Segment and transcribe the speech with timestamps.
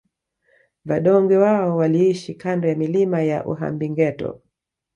[0.85, 4.41] Vadongwe wao waliishi kando ya milima ya Uhambingeto